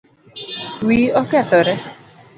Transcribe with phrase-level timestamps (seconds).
[0.85, 1.73] Wiyi okethore